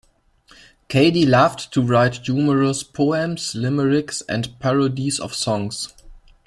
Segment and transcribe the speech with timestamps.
[0.89, 5.93] Cady loved to write humorous poems, limericks, and parodies of songs.